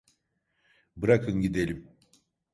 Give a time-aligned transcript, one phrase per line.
[0.97, 1.89] Bırakın gidelim.